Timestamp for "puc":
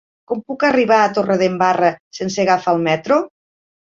0.51-0.63